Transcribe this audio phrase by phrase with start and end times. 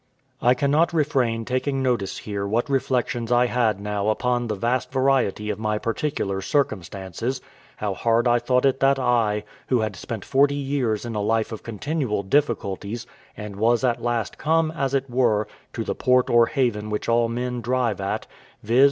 [0.41, 5.51] I cannot refrain taking notice here what reflections I now had upon the vast variety
[5.51, 7.39] of my particular circumstances;
[7.77, 11.51] how hard I thought it that I, who had spent forty years in a life
[11.51, 13.05] of continual difficulties,
[13.37, 17.29] and was at last come, as it were, to the port or haven which all
[17.29, 18.25] men drive at,
[18.63, 18.79] viz.